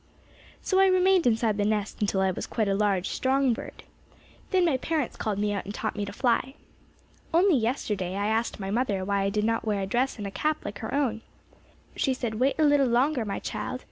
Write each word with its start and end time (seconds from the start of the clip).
"So 0.63 0.79
I 0.79 0.87
remained 0.87 1.27
inside 1.27 1.57
the 1.57 1.63
nest 1.63 2.01
until 2.01 2.21
I 2.21 2.31
was 2.31 2.47
quite 2.47 2.67
a 2.67 2.73
large, 2.73 3.09
strong 3.09 3.53
bird. 3.53 3.83
Then 4.49 4.65
my 4.65 4.77
parents 4.77 5.15
called 5.15 5.37
me 5.37 5.53
out 5.53 5.63
and 5.65 5.75
taught 5.75 5.95
me 5.95 6.05
to 6.05 6.11
fly. 6.11 6.55
"Only 7.31 7.55
yesterday 7.55 8.15
I 8.15 8.25
asked 8.25 8.59
my 8.59 8.71
mother 8.71 9.05
why 9.05 9.21
I 9.21 9.29
did 9.29 9.43
not 9.45 9.63
wear 9.63 9.79
a 9.81 9.85
dress 9.85 10.17
and 10.17 10.33
cap 10.33 10.65
like 10.65 10.79
her 10.79 10.91
own. 10.91 11.21
"She 11.95 12.15
said, 12.15 12.39
'Wait 12.39 12.55
a 12.57 12.63
little 12.63 12.87
longer, 12.87 13.25
my 13.25 13.37
child. 13.37 13.79